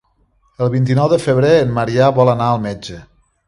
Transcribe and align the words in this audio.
El 0.65 0.71
vint-i-nou 0.75 1.11
de 1.11 1.21
febrer 1.27 1.53
en 1.67 1.77
Maria 1.77 2.11
vol 2.21 2.35
anar 2.37 2.51
al 2.57 2.65
metge. 2.69 3.03